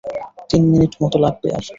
[0.49, 1.65] তিন মিনিট মতো লাগবে আর।